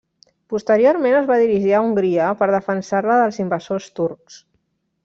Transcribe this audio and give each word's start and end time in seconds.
Posteriorment 0.53 1.17
es 1.17 1.27
va 1.27 1.37
dirigir 1.43 1.75
a 1.75 1.83
Hongria 1.89 2.33
per 2.41 2.49
defensar-la 2.57 3.21
dels 3.25 3.41
invasors 3.47 3.93
turcs. 4.03 4.43